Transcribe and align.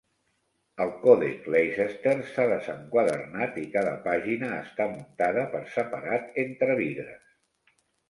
El 0.85 0.93
Còdex 1.03 1.49
Leicester 1.55 2.15
s'ha 2.31 2.47
desenquadernat 2.53 3.61
i 3.67 3.67
cada 3.77 3.95
pàgina 4.09 4.53
està 4.65 4.91
muntada 4.97 5.49
per 5.57 5.65
separat 5.79 6.45
entre 6.49 6.83
vidres. 6.87 7.35